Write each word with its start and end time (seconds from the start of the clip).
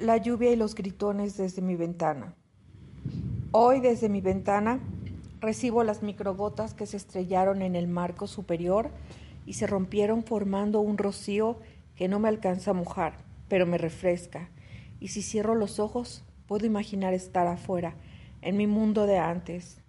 la 0.00 0.16
lluvia 0.16 0.50
y 0.50 0.56
los 0.56 0.74
gritones 0.74 1.36
desde 1.36 1.60
mi 1.60 1.76
ventana. 1.76 2.34
Hoy 3.52 3.80
desde 3.80 4.08
mi 4.08 4.22
ventana 4.22 4.80
recibo 5.40 5.84
las 5.84 6.02
microgotas 6.02 6.72
que 6.72 6.86
se 6.86 6.96
estrellaron 6.96 7.60
en 7.60 7.76
el 7.76 7.86
marco 7.86 8.26
superior 8.26 8.90
y 9.44 9.54
se 9.54 9.66
rompieron 9.66 10.24
formando 10.24 10.80
un 10.80 10.96
rocío 10.96 11.58
que 11.96 12.08
no 12.08 12.18
me 12.18 12.30
alcanza 12.30 12.70
a 12.70 12.74
mojar, 12.74 13.18
pero 13.48 13.66
me 13.66 13.76
refresca. 13.76 14.48
Y 15.00 15.08
si 15.08 15.20
cierro 15.20 15.54
los 15.54 15.78
ojos, 15.78 16.24
puedo 16.46 16.64
imaginar 16.64 17.12
estar 17.12 17.46
afuera, 17.46 17.94
en 18.40 18.56
mi 18.56 18.66
mundo 18.66 19.04
de 19.04 19.18
antes, 19.18 19.82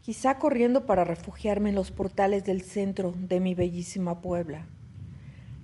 quizá 0.00 0.38
corriendo 0.38 0.86
para 0.86 1.04
refugiarme 1.04 1.68
en 1.68 1.74
los 1.74 1.90
portales 1.90 2.44
del 2.44 2.62
centro 2.62 3.12
de 3.18 3.38
mi 3.40 3.54
bellísima 3.54 4.22
Puebla. 4.22 4.66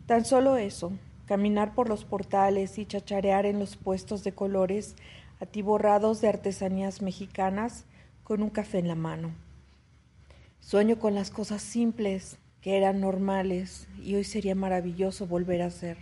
Tan 0.04 0.26
solo 0.26 0.58
eso, 0.58 0.92
caminar 1.28 1.74
por 1.74 1.90
los 1.90 2.06
portales 2.06 2.78
y 2.78 2.86
chacharear 2.86 3.44
en 3.44 3.58
los 3.58 3.76
puestos 3.76 4.24
de 4.24 4.32
colores 4.32 4.96
atiborrados 5.40 6.22
de 6.22 6.28
artesanías 6.28 7.02
mexicanas 7.02 7.84
con 8.24 8.42
un 8.42 8.48
café 8.48 8.78
en 8.78 8.88
la 8.88 8.94
mano. 8.94 9.34
Sueño 10.60 10.98
con 10.98 11.14
las 11.14 11.30
cosas 11.30 11.60
simples 11.60 12.38
que 12.62 12.78
eran 12.78 13.02
normales 13.02 13.88
y 14.02 14.14
hoy 14.14 14.24
sería 14.24 14.54
maravilloso 14.54 15.26
volver 15.26 15.60
a 15.60 15.70
ser. 15.70 15.98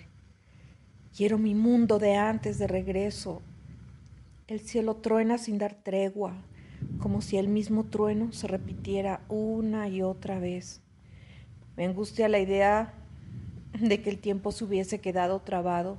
Quiero 1.15 1.39
mi 1.39 1.57
mundo 1.57 1.99
de 1.99 2.15
antes 2.15 2.59
de 2.59 2.69
regreso. 2.69 3.43
El 4.47 4.61
cielo 4.61 4.95
truena 4.95 5.39
sin 5.39 5.59
dar 5.59 5.75
tregua, 5.75 6.35
como 7.01 7.21
si 7.21 7.37
el 7.37 7.49
mismo 7.49 7.83
trueno 7.83 8.33
se 8.33 8.47
repitiera 8.47 9.23
una 9.29 9.89
y 9.89 10.03
otra 10.03 10.39
vez. 10.39 10.83
Me 11.77 11.85
angustia 11.85 12.29
la 12.29 12.39
idea 12.39 12.95
de 13.73 14.03
que 14.03 14.11
el 14.11 14.19
tiempo 14.19 14.53
se 14.53 14.65
hubiese 14.65 15.01
quedado 15.01 15.41
trabado. 15.41 15.99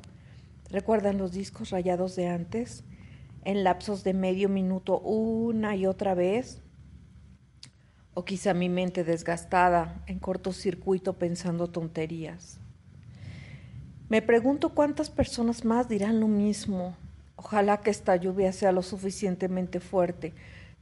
¿Recuerdan 0.70 1.18
los 1.18 1.32
discos 1.32 1.70
rayados 1.70 2.16
de 2.16 2.28
antes? 2.28 2.84
En 3.46 3.64
lapsos 3.64 4.04
de 4.04 4.14
medio 4.14 4.50
minuto 4.50 5.00
una 5.00 5.76
y 5.76 5.86
otra 5.86 6.14
vez. 6.14 6.62
O 8.14 8.26
quizá 8.26 8.54
mi 8.54 8.68
mente 8.68 9.04
desgastada 9.04 10.04
en 10.08 10.20
cortocircuito 10.20 11.14
pensando 11.14 11.68
tonterías. 11.68 12.60
Me 14.10 14.22
pregunto 14.22 14.70
cuántas 14.70 15.10
personas 15.10 15.66
más 15.66 15.88
dirán 15.88 16.20
lo 16.20 16.28
mismo. 16.28 16.96
Ojalá 17.36 17.82
que 17.82 17.92
esta 17.92 18.16
lluvia 18.16 18.52
sea 18.52 18.72
lo 18.72 18.82
suficientemente 18.82 19.80
fuerte 19.80 20.34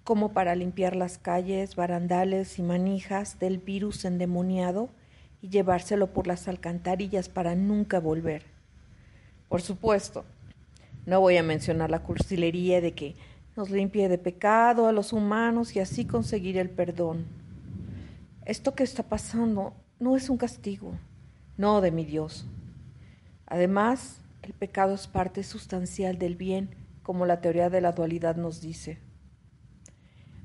como 0.06 0.34
para 0.34 0.54
limpiar 0.54 0.96
las 0.96 1.18
calles, 1.18 1.76
barandales 1.76 2.60
y 2.60 2.62
manijas 2.62 3.40
del 3.40 3.58
virus 3.58 4.06
endemoniado 4.06 4.90
y 5.46 5.50
llevárselo 5.50 6.08
por 6.08 6.26
las 6.26 6.48
alcantarillas 6.48 7.30
para 7.30 7.54
nunca 7.54 8.00
volver. 8.00 8.42
Por 9.48 9.62
supuesto, 9.62 10.26
no 11.06 11.22
voy 11.22 11.38
a 11.38 11.44
mencionar 11.44 11.92
la 11.92 12.02
cursilería 12.02 12.82
de 12.82 12.94
que 12.94 13.16
nos 13.56 13.70
limpie 13.70 14.10
de 14.10 14.18
pecado 14.18 14.88
a 14.88 14.92
los 14.92 15.14
humanos 15.14 15.76
y 15.76 15.80
así 15.80 16.06
conseguir 16.06 16.58
el 16.58 16.72
perdón. 16.72 17.26
Esto 18.44 18.74
que 18.74 18.82
está 18.82 19.04
pasando 19.04 19.76
no 20.00 20.18
es 20.18 20.32
un 20.32 20.38
castigo, 20.38 20.94
no 21.58 21.80
de 21.80 21.92
mi 21.92 22.06
Dios. 22.06 22.48
Además, 23.46 24.22
el 24.42 24.54
pecado 24.54 24.96
es 24.96 25.06
parte 25.06 25.44
sustancial 25.44 26.18
del 26.18 26.36
bien, 26.36 26.72
como 27.04 27.28
la 27.28 27.40
teoría 27.40 27.70
de 27.70 27.82
la 27.82 27.92
dualidad 27.92 28.36
nos 28.36 28.62
dice. 28.62 28.98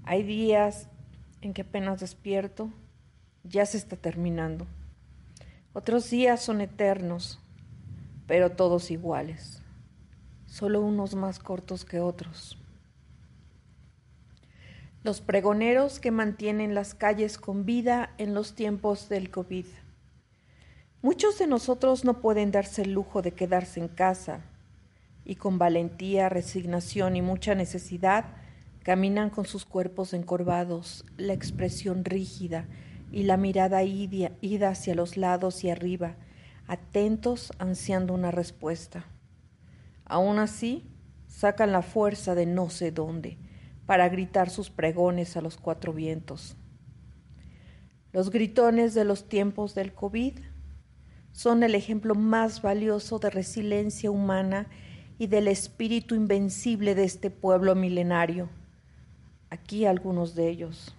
Hay 0.04 0.24
días 0.24 0.90
en 1.40 1.54
que 1.54 1.62
apenas 1.62 2.00
despierto, 2.00 2.70
ya 3.44 3.64
se 3.64 3.78
está 3.78 3.96
terminando. 3.96 4.66
Otros 5.72 6.10
días 6.10 6.42
son 6.42 6.60
eternos, 6.60 7.38
pero 8.26 8.50
todos 8.50 8.90
iguales, 8.90 9.62
solo 10.46 10.80
unos 10.80 11.14
más 11.14 11.38
cortos 11.38 11.84
que 11.84 12.00
otros. 12.00 12.58
Los 15.04 15.20
pregoneros 15.20 16.00
que 16.00 16.10
mantienen 16.10 16.74
las 16.74 16.94
calles 16.94 17.38
con 17.38 17.66
vida 17.66 18.14
en 18.18 18.34
los 18.34 18.56
tiempos 18.56 19.08
del 19.08 19.30
COVID. 19.30 19.66
Muchos 21.02 21.38
de 21.38 21.46
nosotros 21.46 22.04
no 22.04 22.20
pueden 22.20 22.50
darse 22.50 22.82
el 22.82 22.92
lujo 22.92 23.22
de 23.22 23.32
quedarse 23.32 23.78
en 23.78 23.86
casa 23.86 24.40
y 25.24 25.36
con 25.36 25.56
valentía, 25.56 26.28
resignación 26.28 27.14
y 27.14 27.22
mucha 27.22 27.54
necesidad 27.54 28.24
caminan 28.82 29.30
con 29.30 29.46
sus 29.46 29.64
cuerpos 29.66 30.14
encorvados, 30.14 31.04
la 31.16 31.32
expresión 31.32 32.04
rígida, 32.04 32.66
y 33.10 33.24
la 33.24 33.36
mirada 33.36 33.82
ida 33.82 34.68
hacia 34.68 34.94
los 34.94 35.16
lados 35.16 35.64
y 35.64 35.70
arriba, 35.70 36.16
atentos 36.66 37.52
ansiando 37.58 38.14
una 38.14 38.30
respuesta. 38.30 39.04
Aún 40.04 40.38
así, 40.38 40.90
sacan 41.26 41.72
la 41.72 41.82
fuerza 41.82 42.34
de 42.34 42.46
no 42.46 42.70
sé 42.70 42.92
dónde 42.92 43.38
para 43.86 44.08
gritar 44.08 44.50
sus 44.50 44.70
pregones 44.70 45.36
a 45.36 45.40
los 45.40 45.56
cuatro 45.56 45.92
vientos. 45.92 46.56
Los 48.12 48.30
gritones 48.30 48.94
de 48.94 49.04
los 49.04 49.28
tiempos 49.28 49.74
del 49.74 49.92
COVID 49.94 50.38
son 51.32 51.62
el 51.62 51.74
ejemplo 51.74 52.14
más 52.14 52.60
valioso 52.60 53.18
de 53.18 53.30
resiliencia 53.30 54.10
humana 54.10 54.66
y 55.18 55.28
del 55.28 55.48
espíritu 55.48 56.14
invencible 56.14 56.94
de 56.94 57.04
este 57.04 57.30
pueblo 57.30 57.74
milenario. 57.74 58.48
Aquí 59.48 59.86
algunos 59.86 60.34
de 60.34 60.48
ellos. 60.48 60.94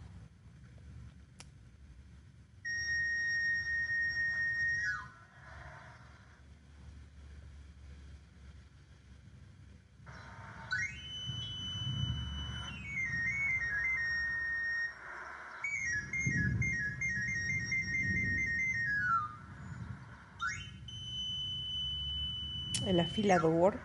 El 22.86 23.00
afilador, 23.00 23.80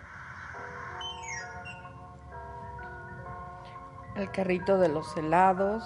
el 4.17 4.31
carrito 4.31 4.79
de 4.79 4.89
los 4.89 5.17
helados, 5.17 5.85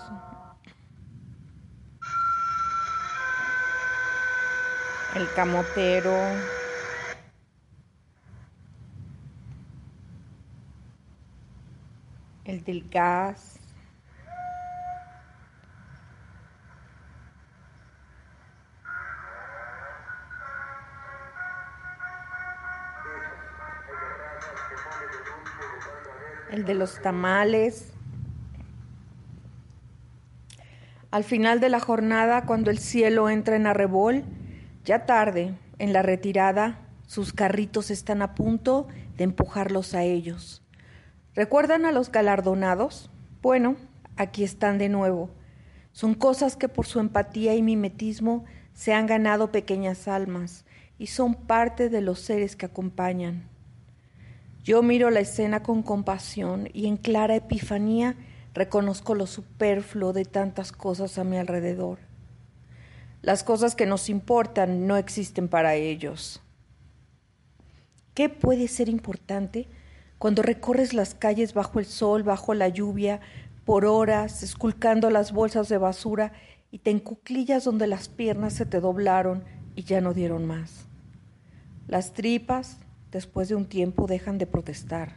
el 5.15 5.33
camotero, 5.35 6.17
el 12.45 12.65
del 12.65 12.89
gas, 12.89 13.60
el 26.53 26.65
de 26.65 26.75
los 26.75 27.01
tamales. 27.01 27.93
Al 31.11 31.25
final 31.25 31.61
de 31.61 31.69
la 31.69 31.81
jornada, 31.81 32.47
cuando 32.47 32.71
el 32.71 32.79
cielo 32.79 33.31
entra 33.31 33.57
en 33.57 33.67
arrebol, 33.67 34.25
ya 34.85 35.07
tarde, 35.07 35.55
en 35.79 35.93
la 35.93 36.03
retirada, 36.03 36.79
sus 37.07 37.33
carritos 37.33 37.91
están 37.91 38.23
a 38.23 38.35
punto 38.35 38.87
de 39.17 39.25
empujarlos 39.25 39.95
a 39.95 40.05
ellos. 40.05 40.63
¿Recuerdan 41.35 41.85
a 41.85 41.93
los 41.93 42.13
galardonados? 42.13 43.11
Bueno, 43.43 43.77
aquí 44.17 44.45
están 44.45 44.79
de 44.79 44.89
nuevo. 44.89 45.31
Son 45.93 46.15
cosas 46.15 46.57
que 46.57 46.69
por 46.69 46.87
su 46.87 47.01
empatía 47.01 47.55
y 47.55 47.63
mimetismo 47.63 48.45
se 48.73 48.95
han 48.95 49.07
ganado 49.07 49.51
pequeñas 49.51 50.07
almas 50.07 50.65
y 50.99 51.09
son 51.09 51.35
parte 51.35 51.89
de 51.89 52.01
los 52.01 52.21
seres 52.21 52.55
que 52.55 52.67
acompañan. 52.67 53.50
Yo 54.63 54.83
miro 54.83 55.11
la 55.11 55.21
escena 55.21 55.63
con 55.63 55.83
compasión 55.83 56.69
y 56.73 56.87
en 56.87 56.99
clara 56.99 57.35
epifanía 57.35 58.17
reconozco 58.53 59.15
lo 59.15 59.27
superfluo 59.27 60.13
de 60.13 60.25
tantas 60.25 60.73
cosas 60.73 61.17
a 61.19 61.25
mi 61.25 61.39
alrededor. 61.39 61.99
Las 63.23 63.43
cosas 63.43 63.75
que 63.75 63.87
nos 63.87 64.11
importan 64.11 64.87
no 64.87 64.97
existen 64.97 65.49
para 65.49 65.75
ellos. 65.75 66.43
¿Qué 68.15 68.29
puede 68.29 68.69
ser 68.69 68.89
importante 68.89 69.69
cuando 70.19 70.43
recorres 70.43 70.93
las 70.93 71.15
calles 71.15 71.55
bajo 71.55 71.79
el 71.79 71.87
sol, 71.87 72.23
bajo 72.23 72.53
la 72.53 72.69
lluvia, 72.69 73.21
por 73.65 73.87
horas, 73.87 74.43
esculcando 74.43 75.09
las 75.09 75.33
bolsas 75.33 75.71
de 75.71 75.79
basura 75.79 76.33
y 76.71 76.81
te 76.81 76.91
encuclillas 76.91 77.65
donde 77.65 77.87
las 77.87 78.09
piernas 78.09 78.53
se 78.53 78.67
te 78.67 78.81
doblaron 78.81 79.45
y 79.75 79.85
ya 79.85 80.03
no 80.03 80.13
dieron 80.13 80.47
más? 80.47 80.87
Las 81.87 82.13
tripas, 82.13 82.79
después 83.11 83.49
de 83.49 83.55
un 83.55 83.67
tiempo 83.67 84.07
dejan 84.07 84.39
de 84.39 84.47
protestar. 84.47 85.17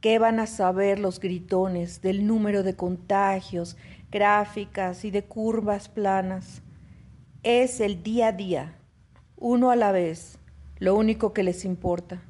¿Qué 0.00 0.18
van 0.18 0.40
a 0.40 0.46
saber 0.46 0.98
los 0.98 1.20
gritones 1.20 2.00
del 2.00 2.26
número 2.26 2.62
de 2.62 2.74
contagios, 2.74 3.76
gráficas 4.10 5.04
y 5.04 5.10
de 5.10 5.24
curvas 5.24 5.88
planas? 5.88 6.62
Es 7.42 7.80
el 7.80 8.02
día 8.02 8.28
a 8.28 8.32
día, 8.32 8.78
uno 9.36 9.70
a 9.70 9.76
la 9.76 9.92
vez, 9.92 10.38
lo 10.78 10.94
único 10.94 11.32
que 11.32 11.42
les 11.42 11.64
importa. 11.64 12.22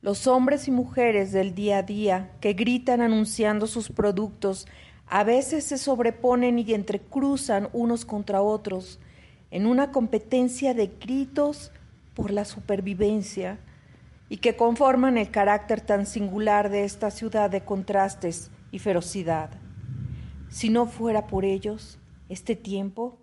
Los 0.00 0.26
hombres 0.26 0.68
y 0.68 0.70
mujeres 0.70 1.32
del 1.32 1.54
día 1.54 1.78
a 1.78 1.82
día 1.82 2.30
que 2.40 2.52
gritan 2.52 3.00
anunciando 3.00 3.66
sus 3.66 3.90
productos 3.90 4.66
a 5.06 5.24
veces 5.24 5.64
se 5.64 5.78
sobreponen 5.78 6.58
y 6.58 6.74
entrecruzan 6.74 7.68
unos 7.72 8.04
contra 8.04 8.42
otros 8.42 8.98
en 9.50 9.66
una 9.66 9.92
competencia 9.92 10.74
de 10.74 10.88
gritos 11.00 11.70
por 12.16 12.30
la 12.32 12.46
supervivencia 12.46 13.60
y 14.28 14.38
que 14.38 14.56
conforman 14.56 15.18
el 15.18 15.30
carácter 15.30 15.82
tan 15.82 16.06
singular 16.06 16.70
de 16.70 16.84
esta 16.84 17.12
ciudad 17.12 17.50
de 17.50 17.60
contrastes 17.60 18.50
y 18.72 18.80
ferocidad. 18.80 19.50
Si 20.48 20.70
no 20.70 20.86
fuera 20.86 21.26
por 21.26 21.44
ellos, 21.44 21.98
este 22.30 22.56
tiempo 22.56 23.18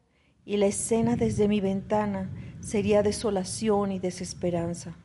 y 0.45 0.57
la 0.57 0.67
escena 0.67 1.15
desde 1.15 1.47
mi 1.47 1.59
ventana 1.59 2.29
sería 2.61 3.01
desolación 3.01 3.91
y 3.91 3.99
desesperanza. 3.99 4.95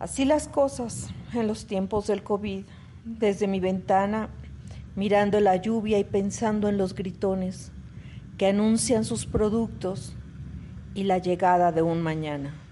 Así 0.00 0.24
las 0.24 0.48
cosas 0.48 1.10
en 1.32 1.46
los 1.46 1.66
tiempos 1.66 2.08
del 2.08 2.24
COVID, 2.24 2.64
desde 3.04 3.46
mi 3.46 3.60
ventana, 3.60 4.28
mirando 4.96 5.38
la 5.38 5.56
lluvia 5.56 5.98
y 5.98 6.04
pensando 6.04 6.68
en 6.68 6.78
los 6.78 6.94
gritones 6.94 7.70
que 8.36 8.46
anuncian 8.46 9.04
sus 9.04 9.24
productos 9.24 10.16
y 10.94 11.04
la 11.04 11.18
llegada 11.18 11.72
de 11.72 11.82
un 11.82 12.00
mañana. 12.00 12.63